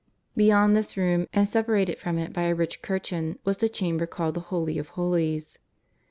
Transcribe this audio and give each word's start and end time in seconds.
Beyond 0.35 0.75
this 0.75 0.97
room, 0.97 1.27
and 1.31 1.47
separated 1.47 1.99
from 1.99 2.17
it 2.17 2.33
by 2.33 2.45
a 2.45 2.55
rich 2.55 2.81
curtain, 2.81 3.37
was 3.45 3.59
the 3.59 3.69
chamber 3.69 4.07
called 4.07 4.33
the 4.33 4.39
Holy 4.49 4.79
of 4.79 4.89
Holies. 4.97 5.59